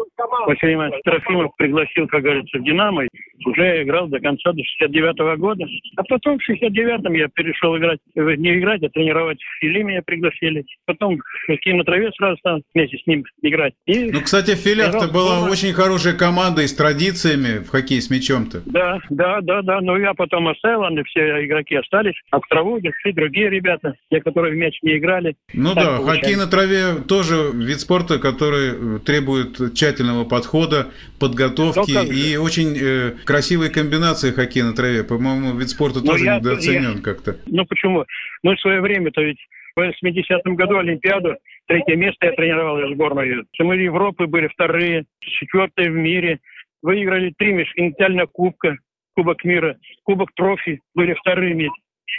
Василий 0.48 0.76
Иванович 0.76 1.02
Трофимов 1.04 1.52
пригласил, 1.58 2.08
как 2.08 2.24
говорится, 2.24 2.58
в 2.58 2.64
«Динамо», 2.64 3.04
уже 3.46 3.84
играл 3.84 4.08
до 4.08 4.22
конца, 4.22 4.54
до 4.54 4.64
69 4.64 5.20
-го 5.20 5.36
года. 5.36 5.66
А 5.98 6.04
потом 6.04 6.40
в 6.40 6.50
69-м 6.50 7.14
я 7.14 7.28
перешел 7.28 7.78
играть 7.78 8.00
в 8.16 8.34
играть, 8.34 8.84
а 8.84 8.90
тренировать 8.90 9.40
Фили 9.60 9.84
меня 9.84 10.02
пригласили. 10.02 10.64
Потом 10.86 11.20
хоккей 11.46 11.74
на 11.74 11.84
траве 11.84 12.12
сразу 12.18 12.38
стал 12.38 12.62
вместе 12.74 12.98
с 12.98 13.06
ним 13.06 13.26
играть. 13.42 13.74
И 13.86 14.12
ну, 14.12 14.22
кстати, 14.22 14.56
Филях-то 14.56 15.12
была 15.12 15.42
дома. 15.42 15.52
очень 15.52 15.74
хорошая 15.74 16.14
команда 16.14 16.62
и 16.62 16.68
с 16.68 16.76
традициями 16.76 17.60
в 17.60 17.70
хоккее 17.70 18.02
с 18.02 18.10
мячом-то. 18.10 18.62
Да, 18.66 19.00
да, 19.10 19.42
да, 19.42 19.62
да. 19.62 19.82
Но 19.82 19.98
я 19.98 20.14
потом 20.14 20.48
оставил, 20.48 20.84
они 20.84 21.04
все 21.04 21.46
игроки 21.46 21.76
остались. 21.76 22.16
А 22.32 22.40
в 22.40 22.48
траву 22.48 22.78
и 22.78 23.12
другие 23.12 23.50
ребята, 23.50 23.96
те, 24.10 24.22
которые 24.22 24.53
в 24.54 24.56
мяч 24.56 24.78
не 24.82 24.98
играли. 24.98 25.36
Ну 25.54 25.74
да, 25.76 25.98
получается. 25.98 26.12
хоккей 26.12 26.36
на 26.36 26.48
траве 26.48 27.04
тоже 27.08 27.52
вид 27.54 27.80
спорта, 27.80 28.20
который 28.20 29.00
требует 29.00 29.74
тщательного 29.74 30.24
подхода, 30.24 30.92
подготовки 31.20 31.92
ну, 31.92 32.04
и 32.04 32.38
очень 32.38 32.78
э, 32.80 33.12
красивые 33.26 33.72
комбинации 33.72 34.32
хоккея 34.32 34.66
на 34.66 34.74
траве. 34.74 35.04
По-моему, 35.04 35.58
вид 35.58 35.70
спорта 35.70 36.00
Но 36.00 36.14
тоже 36.14 36.26
я, 36.26 36.40
недооценен 36.40 36.98
я, 36.98 37.02
как-то. 37.02 37.38
Ну 37.48 37.66
почему? 37.66 38.06
Ну 38.44 38.56
в 38.56 38.62
свое 38.62 38.82
время-то 38.82 39.22
ведь 39.22 39.40
в 39.76 39.80
80-м 39.80 40.56
году 40.56 40.78
Олимпиаду, 40.78 41.36
третье 41.68 41.96
место 41.96 42.28
я 42.28 42.34
тренировал 42.34 42.94
сборную. 42.94 43.46
Мы 43.60 43.78
Европы 43.78 44.28
были 44.28 44.48
вторые, 44.48 45.06
четвертые 45.20 45.90
в 45.90 45.96
мире. 45.96 46.40
Выиграли 46.82 47.34
три 47.38 47.54
межконтинентальных 47.54 48.30
кубка, 48.32 48.78
Кубок 49.16 49.44
мира, 49.44 49.78
Кубок 50.04 50.34
трофи, 50.36 50.82
были 50.94 51.14
вторыми. 51.14 51.70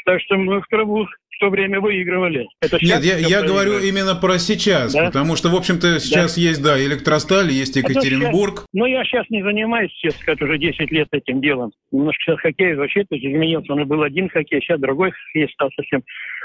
Так 0.07 0.21
что 0.23 0.37
мы 0.37 0.61
в 0.61 0.67
траву 0.69 1.07
в 1.37 1.39
то 1.41 1.51
время 1.51 1.81
выигрывали. 1.81 2.47
Это 2.61 2.79
Нет, 2.81 3.05
я, 3.05 3.19
я 3.19 3.43
говорю 3.43 3.79
именно 3.79 4.15
про 4.15 4.39
сейчас, 4.39 4.93
да? 4.93 5.07
потому 5.07 5.37
что, 5.37 5.49
в 5.49 5.57
общем-то, 5.57 5.99
сейчас 6.01 6.37
да. 6.37 6.41
есть, 6.41 6.63
да, 6.63 6.81
электросталь, 6.81 7.51
есть 7.51 7.77
Екатеринбург. 7.77 8.61
А 8.61 8.65
но 8.73 8.87
я 8.87 9.05
сейчас 9.05 9.25
не 9.31 9.43
занимаюсь, 9.43 9.91
честно 9.93 10.21
сказать, 10.21 10.43
уже 10.43 10.59
10 10.59 10.91
лет 10.91 11.09
этим 11.13 11.41
делом. 11.41 11.73
Немножко 11.93 12.23
сейчас 12.23 12.41
хоккей 12.41 12.75
вообще 12.75 13.05
изменился. 13.11 13.73
Он 13.73 13.87
был 13.87 14.03
один 14.03 14.29
хоккей, 14.29 14.61
сейчас 14.61 14.81
другой 14.81 15.11
хоккей 15.11 15.49
стал 15.53 15.71
совсем 15.75 16.03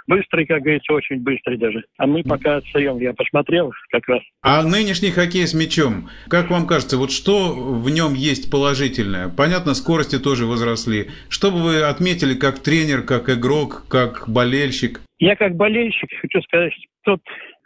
быстрый, 0.08 0.46
как 0.46 0.62
говорится, 0.62 0.94
очень 0.94 1.22
быстрый 1.22 1.58
даже. 1.58 1.84
А 1.98 2.08
мы 2.08 2.24
пока 2.24 2.58
отстаем, 2.58 2.98
я 3.00 3.13
посмотрел 3.13 3.72
как 3.89 4.08
раз. 4.08 4.22
А 4.41 4.63
нынешний 4.63 5.12
хоккей 5.12 5.48
с 5.48 5.53
мячом, 5.53 6.10
как 6.29 6.50
вам 6.50 6.68
кажется, 6.68 6.98
вот 6.98 7.12
что 7.12 7.53
в 7.53 7.89
нем 7.89 8.13
есть 8.13 8.51
положительное? 8.51 9.29
Понятно, 9.29 9.74
скорости 9.74 10.20
тоже 10.20 10.46
возросли. 10.46 11.10
Что 11.29 11.51
бы 11.51 11.62
вы 11.62 11.82
отметили 11.84 12.34
как 12.34 12.60
тренер, 12.60 13.03
как 13.03 13.29
игрок, 13.29 13.86
как 13.89 14.25
болельщик? 14.27 15.01
Я 15.20 15.36
как 15.36 15.56
болельщик 15.56 16.10
хочу 16.22 16.41
сказать, 16.41 16.74
тот 17.03 17.22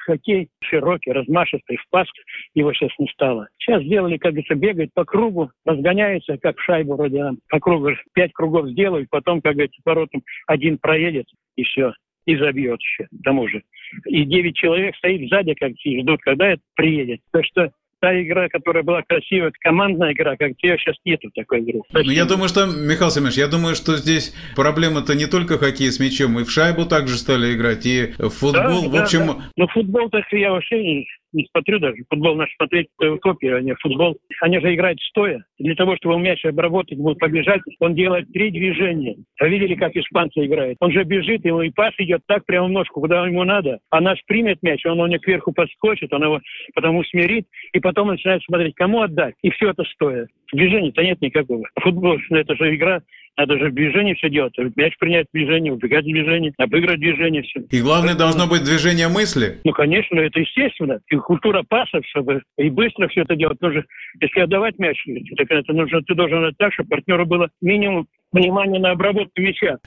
хоккей 0.05 0.49
широкий, 0.63 1.11
размашистый, 1.11 1.77
в 1.77 1.89
пас 1.89 2.07
его 2.53 2.73
сейчас 2.73 2.91
не 2.99 3.07
стало. 3.09 3.47
Сейчас 3.57 3.83
сделали, 3.83 4.17
как 4.17 4.31
говорится, 4.31 4.55
бегает 4.55 4.89
по 4.93 5.05
кругу, 5.05 5.51
разгоняется, 5.65 6.37
как 6.37 6.59
шайбу 6.59 6.95
вроде 6.95 7.23
по 7.49 7.59
кругу, 7.59 7.91
пять 8.13 8.33
кругов 8.33 8.69
сделают, 8.69 9.09
потом, 9.09 9.41
как 9.41 9.53
говорится, 9.53 9.81
воротом 9.85 10.23
один 10.47 10.77
проедет, 10.77 11.27
и 11.55 11.63
все 11.63 11.93
и 12.25 12.35
забьет 12.37 12.79
еще, 12.79 13.05
к 13.05 13.23
тому 13.23 13.47
же. 13.47 13.63
И 14.05 14.23
девять 14.25 14.55
человек 14.55 14.95
стоит 14.95 15.29
сзади, 15.29 15.53
как 15.53 15.71
и 15.83 16.01
ждут, 16.01 16.21
когда 16.21 16.49
это 16.53 16.61
приедет. 16.75 17.21
Так 17.31 17.45
что 17.45 17.71
та 18.03 18.21
игра, 18.21 18.49
которая 18.49 18.83
была 18.83 19.01
красивая, 19.01 19.53
командная 19.61 20.11
игра, 20.11 20.35
как 20.35 20.51
ее 20.61 20.77
сейчас 20.77 20.97
нету 21.05 21.31
такой 21.33 21.61
игры. 21.61 21.81
Ну, 21.93 22.11
я 22.11 22.25
думаю, 22.25 22.49
что, 22.49 22.65
Михаил 22.65 23.11
Семенович, 23.11 23.37
я 23.37 23.47
думаю, 23.47 23.75
что 23.75 23.95
здесь 23.95 24.35
проблема-то 24.57 25.15
не 25.15 25.25
только 25.25 25.57
хоккей 25.57 25.89
с 25.89 26.01
мячом, 26.01 26.37
и 26.37 26.43
в 26.43 26.51
шайбу 26.51 26.85
также 26.85 27.17
стали 27.17 27.55
играть, 27.55 27.85
и 27.85 28.13
в 28.17 28.29
футбол, 28.29 28.91
да, 28.91 28.99
в 28.99 29.01
общем... 29.01 29.27
Да, 29.27 29.33
да. 29.35 29.43
Ну, 29.55 29.67
футбол-то 29.67 30.21
я 30.31 30.51
вообще 30.51 30.83
не 30.83 31.07
смотрю 31.51 31.79
даже. 31.79 31.97
Футбол 32.09 32.35
наш 32.35 32.53
смотреть 32.55 32.87
копию, 33.21 33.57
а 33.57 33.61
не 33.61 33.75
футбол. 33.75 34.17
Они 34.41 34.59
же 34.59 34.73
играют 34.73 34.99
стоя. 35.01 35.43
Для 35.59 35.75
того, 35.75 35.95
чтобы 35.97 36.19
мяч 36.19 36.43
обработать, 36.45 36.97
будет 36.97 37.19
побежать, 37.19 37.61
он 37.79 37.95
делает 37.95 38.31
три 38.31 38.51
движения. 38.51 39.15
Вы 39.39 39.49
видели, 39.49 39.75
как 39.75 39.95
испанцы 39.95 40.45
играют? 40.45 40.77
Он 40.79 40.91
же 40.91 41.03
бежит, 41.03 41.45
ему 41.45 41.61
и 41.61 41.71
пас 41.71 41.93
идет 41.97 42.21
так 42.27 42.45
прямо 42.45 42.67
в 42.67 42.71
ножку, 42.71 43.01
куда 43.01 43.25
ему 43.25 43.43
надо. 43.43 43.79
А 43.89 44.01
наш 44.01 44.19
примет 44.25 44.61
мяч, 44.61 44.85
он 44.85 44.99
у 44.99 45.07
него 45.07 45.19
кверху 45.19 45.53
подскочит, 45.53 46.13
он 46.13 46.23
его 46.23 46.39
потому 46.75 47.03
смирит, 47.05 47.45
и 47.73 47.79
потом 47.79 48.09
начинает 48.09 48.43
смотреть, 48.43 48.75
кому 48.75 49.01
отдать. 49.01 49.35
И 49.41 49.49
все 49.51 49.69
это 49.69 49.83
стоя. 49.83 50.27
Движения-то 50.53 51.03
нет 51.03 51.21
никакого. 51.21 51.63
Футбол, 51.81 52.17
это 52.29 52.55
же 52.55 52.75
игра 52.75 53.01
надо 53.37 53.57
же 53.57 53.69
в 53.69 53.73
движении 53.73 54.13
все 54.13 54.29
делать. 54.29 54.53
Мяч 54.75 54.95
принять 54.99 55.25
движение, 55.33 55.73
убегать 55.73 56.05
движение, 56.05 56.53
обыграть 56.57 56.99
движение. 56.99 57.41
Все. 57.43 57.61
И 57.71 57.81
главное 57.81 58.15
должно 58.15 58.47
быть 58.47 58.63
движение 58.63 59.07
мысли. 59.07 59.59
Ну, 59.63 59.71
конечно, 59.71 60.19
это 60.19 60.39
естественно. 60.39 60.99
И 61.09 61.15
культура 61.15 61.63
паса, 61.67 62.01
чтобы 62.09 62.43
и 62.57 62.69
быстро 62.69 63.07
все 63.07 63.21
это 63.21 63.35
делать. 63.35 63.59
Тоже, 63.59 63.85
если 64.21 64.41
отдавать 64.41 64.77
мяч, 64.77 65.03
так 65.35 65.47
это 65.49 65.73
нужно, 65.73 66.01
ты 66.03 66.13
должен 66.13 66.53
так, 66.57 66.73
чтобы 66.73 66.89
партнеру 66.89 67.25
было 67.25 67.49
минимум 67.61 68.07
внимание 68.33 68.81
на 68.81 68.91
обработку 68.91 69.39
мяча. 69.41 69.77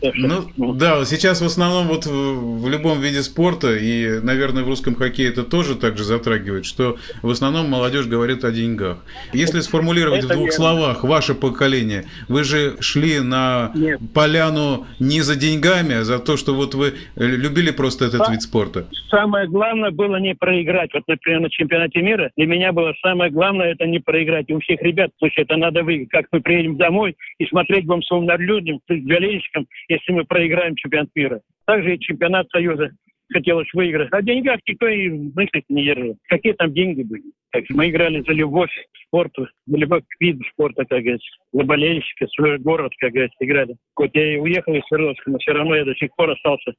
Ну, 0.56 0.72
да, 0.74 1.04
сейчас 1.04 1.40
в 1.40 1.44
основном 1.44 1.88
вот 1.88 2.06
в, 2.06 2.62
в 2.62 2.68
любом 2.68 3.00
виде 3.00 3.22
спорта, 3.22 3.76
и, 3.76 4.20
наверное, 4.20 4.62
в 4.62 4.68
русском 4.68 4.94
хоккее 4.94 5.28
это 5.28 5.42
тоже 5.42 5.74
так 5.74 5.98
же 5.98 6.04
затрагивает, 6.04 6.64
что 6.64 6.96
в 7.22 7.30
основном 7.30 7.68
молодежь 7.68 8.06
говорит 8.06 8.44
о 8.44 8.52
деньгах. 8.52 8.98
Если 9.32 9.60
сформулировать 9.60 10.24
это 10.24 10.28
в 10.28 10.36
двух 10.36 10.50
верно. 10.50 10.52
словах 10.52 11.04
ваше 11.04 11.34
поколение, 11.34 12.04
вы 12.28 12.44
же 12.44 12.76
шли 12.80 13.20
на 13.20 13.72
Нет. 13.74 14.00
поляну 14.14 14.86
не 15.00 15.20
за 15.20 15.36
деньгами, 15.36 15.96
а 15.96 16.04
за 16.04 16.18
то, 16.18 16.36
что 16.36 16.54
вот 16.54 16.74
вы 16.74 16.94
любили 17.16 17.70
просто 17.70 18.06
этот 18.06 18.20
Са- 18.22 18.30
вид 18.30 18.42
спорта. 18.42 18.86
Самое 19.10 19.48
главное 19.48 19.90
было 19.90 20.16
не 20.16 20.34
проиграть. 20.34 20.90
Вот, 20.94 21.02
например, 21.06 21.40
на 21.40 21.50
чемпионате 21.50 22.00
мира 22.00 22.30
для 22.36 22.46
меня 22.46 22.72
было 22.72 22.94
самое 23.02 23.30
главное 23.30 23.72
это 23.72 23.86
не 23.86 23.98
проиграть. 23.98 24.48
И 24.48 24.54
у 24.54 24.60
всех 24.60 24.80
ребят, 24.82 25.10
слушай, 25.18 25.40
это 25.42 25.56
надо 25.56 25.82
выиграть. 25.82 26.10
Как 26.10 26.26
мы 26.32 26.40
приедем 26.40 26.76
домой 26.76 27.16
и 27.38 27.46
смотреть 27.46 27.86
будем 27.86 28.02
словно 28.02 28.26
людям, 28.40 28.80
болельщикам, 28.88 29.66
если 29.88 30.12
мы 30.12 30.24
проиграем 30.24 30.76
чемпионат 30.76 31.08
мира. 31.14 31.40
Также 31.66 31.94
и 31.94 32.00
чемпионат 32.00 32.48
Союза 32.50 32.90
хотелось 33.32 33.72
выиграть. 33.72 34.08
О 34.12 34.22
деньгах 34.22 34.60
никто 34.66 34.86
и 34.86 35.08
мыслить 35.08 35.64
не 35.68 35.84
держит. 35.84 36.16
Какие 36.28 36.52
там 36.52 36.72
деньги 36.72 37.02
были? 37.02 37.24
Так, 37.50 37.64
мы 37.70 37.88
играли 37.88 38.22
за 38.22 38.32
любовь 38.32 38.70
к 38.70 39.06
спорту, 39.06 39.48
за 39.66 39.76
любовь 39.76 40.02
к 40.08 40.20
виду 40.20 40.44
спорта, 40.52 40.84
как 40.84 41.00
говорится, 41.00 41.28
за 41.52 41.64
болельщика, 41.64 42.26
свой 42.28 42.58
город, 42.58 42.92
как 42.98 43.12
говорится, 43.12 43.36
играли. 43.40 43.76
Хоть 43.94 44.14
я 44.14 44.34
и 44.34 44.38
уехал 44.38 44.74
из 44.74 44.82
Свердловска, 44.86 45.30
но 45.30 45.38
все 45.38 45.52
равно 45.52 45.74
я 45.74 45.84
до 45.84 45.94
сих 45.94 46.14
пор 46.14 46.30
остался 46.30 46.74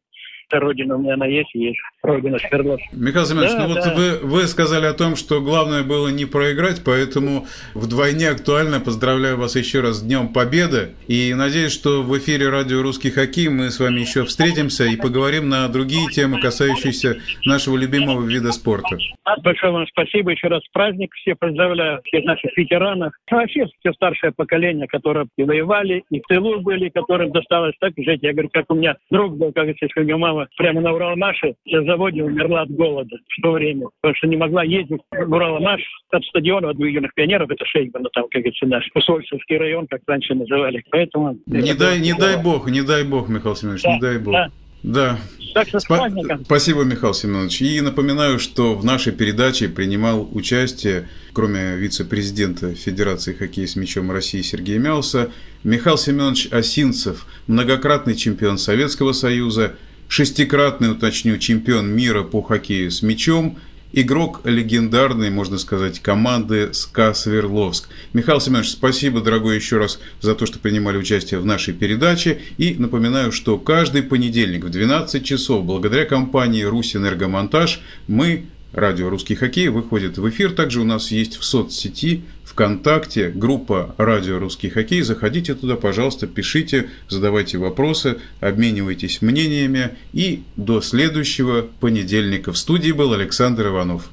родина 0.51 0.95
у 0.95 0.99
меня 0.99 1.15
она 1.15 1.25
есть, 1.25 1.53
есть 1.53 1.79
родина 2.01 2.37
Свердловск. 2.39 2.85
Михаил 2.93 3.25
Семенович, 3.25 3.51
да, 3.51 3.67
ну 3.67 3.73
да. 3.73 3.81
вот 3.81 3.97
вы, 3.97 4.27
вы 4.27 4.47
сказали 4.47 4.85
о 4.85 4.93
том, 4.93 5.15
что 5.15 5.41
главное 5.41 5.83
было 5.83 6.07
не 6.07 6.25
проиграть, 6.25 6.81
поэтому 6.85 7.45
вдвойне 7.73 8.29
актуально 8.29 8.79
поздравляю 8.79 9.37
вас 9.37 9.55
еще 9.55 9.81
раз 9.81 9.97
с 9.97 10.03
Днем 10.03 10.29
Победы. 10.29 10.91
И 11.07 11.33
надеюсь, 11.33 11.73
что 11.73 12.01
в 12.01 12.17
эфире 12.17 12.49
радио 12.49 12.81
«Русский 12.81 13.11
хоккей» 13.11 13.49
мы 13.49 13.69
с 13.69 13.79
вами 13.79 13.99
еще 13.99 14.23
встретимся 14.23 14.85
и 14.85 14.95
поговорим 14.95 15.49
на 15.49 15.67
другие 15.67 16.07
темы, 16.11 16.39
касающиеся 16.39 17.17
нашего 17.45 17.77
любимого 17.77 18.25
вида 18.25 18.51
спорта. 18.51 18.97
Большое 19.43 19.73
вам 19.73 19.87
спасибо. 19.87 20.31
Еще 20.31 20.47
раз 20.47 20.61
праздник. 20.71 21.13
Все 21.15 21.35
поздравляю 21.35 22.01
всех 22.05 22.23
наших 22.25 22.55
ветеранов. 22.55 23.13
А 23.29 23.35
вообще 23.35 23.65
все 23.79 23.93
старшее 23.93 24.31
поколение, 24.31 24.87
которое 24.87 25.27
и 25.37 25.43
воевали, 25.43 26.03
и 26.09 26.19
в 26.19 26.27
тылу 26.27 26.61
были, 26.61 26.89
которым 26.89 27.31
досталось 27.31 27.75
так 27.79 27.93
жить. 27.97 28.19
Я 28.21 28.31
говорю, 28.31 28.49
как 28.51 28.65
у 28.69 28.75
меня 28.75 28.95
друг 29.09 29.37
был, 29.37 29.51
как 29.51 29.67
если 29.67 29.87
у 29.99 30.03
меня 30.03 30.17
мама 30.17 30.36
прямо 30.57 30.81
на 30.81 30.93
Уралмаше 30.93 31.55
на 31.65 31.83
заводе 31.83 32.23
умерла 32.23 32.61
от 32.61 32.69
голода 32.69 33.15
в 33.27 33.41
то 33.41 33.51
время, 33.51 33.87
потому 34.01 34.15
что 34.15 34.27
не 34.27 34.37
могла 34.37 34.63
ездить 34.63 35.01
в 35.11 35.33
Уралмаш 35.33 35.81
от 36.11 36.23
стадиона 36.25 36.69
от 36.69 36.79
юных 36.79 37.13
пионеров, 37.13 37.49
это 37.49 37.65
Шейгмана, 37.65 38.09
там, 38.13 38.25
как 38.29 38.41
говорится, 38.41 38.65
наш 38.65 38.85
Усольцевский 38.93 39.57
район, 39.57 39.87
как 39.87 40.01
раньше 40.07 40.35
называли. 40.35 40.83
Поэтому... 40.91 41.37
Не 41.45 41.73
дай, 41.73 41.99
не 41.99 42.13
дай 42.13 42.41
бог, 42.41 42.69
не 42.69 42.81
дай 42.81 43.03
бог, 43.03 43.29
Михаил 43.29 43.55
Семенович, 43.55 43.83
да, 43.83 43.93
не 43.93 43.99
дай 43.99 44.17
бог. 44.19 44.33
Да. 44.33 44.51
Да. 44.83 45.19
Так 45.53 45.67
что 45.67 45.79
Спа- 45.79 46.43
Спасибо, 46.45 46.83
Михаил 46.83 47.13
Семенович. 47.13 47.61
И 47.61 47.81
напоминаю, 47.81 48.39
что 48.39 48.75
в 48.75 48.85
нашей 48.85 49.11
передаче 49.11 49.69
принимал 49.69 50.29
участие, 50.31 51.09
кроме 51.33 51.75
вице-президента 51.75 52.75
Федерации 52.75 53.33
хоккея 53.33 53.65
с 53.65 53.75
мячом 53.75 54.11
России 54.11 54.41
Сергея 54.41 54.79
Мяуса, 54.79 55.31
Михаил 55.63 55.97
Семенович 55.97 56.49
Осинцев, 56.51 57.25
многократный 57.47 58.15
чемпион 58.15 58.57
Советского 58.57 59.13
Союза, 59.13 59.75
шестикратный, 60.07 60.91
уточню, 60.91 61.37
чемпион 61.37 61.89
мира 61.89 62.23
по 62.23 62.41
хоккею 62.41 62.91
с 62.91 63.01
мячом, 63.01 63.57
игрок 63.93 64.41
легендарной, 64.43 65.29
можно 65.29 65.57
сказать, 65.57 65.99
команды 65.99 66.73
СКА 66.73 67.13
Свердловск. 67.13 67.89
Михаил 68.13 68.39
Семенович, 68.39 68.71
спасибо, 68.71 69.21
дорогой, 69.21 69.55
еще 69.55 69.77
раз 69.77 69.99
за 70.21 70.35
то, 70.35 70.45
что 70.45 70.59
принимали 70.59 70.97
участие 70.97 71.39
в 71.39 71.45
нашей 71.45 71.73
передаче. 71.73 72.39
И 72.57 72.75
напоминаю, 72.77 73.31
что 73.31 73.57
каждый 73.57 74.03
понедельник 74.03 74.65
в 74.65 74.69
12 74.69 75.23
часов, 75.23 75.65
благодаря 75.65 76.05
компании 76.05 76.63
«Русэнергомонтаж», 76.63 77.81
мы 78.07 78.45
Радио 78.73 79.09
«Русский 79.09 79.33
хоккей» 79.33 79.69
выходит 79.69 80.17
в 80.17 80.29
эфир. 80.29 80.51
Также 80.51 80.81
у 80.81 80.83
нас 80.83 81.09
есть 81.09 81.37
в 81.37 81.43
соцсети 81.43 82.23
ВКонтакте 82.57 83.29
группа 83.29 83.93
«Радио 83.99 84.39
Русский 84.39 84.69
хоккей». 84.69 85.03
Заходите 85.03 85.53
туда, 85.53 85.75
пожалуйста, 85.75 86.25
пишите, 86.25 86.89
задавайте 87.07 87.59
вопросы, 87.59 88.17
обменивайтесь 88.39 89.21
мнениями. 89.21 89.91
И 90.11 90.41
до 90.55 90.81
следующего 90.81 91.67
понедельника. 91.79 92.51
В 92.51 92.57
студии 92.57 92.91
был 92.91 93.13
Александр 93.13 93.67
Иванов. 93.67 94.09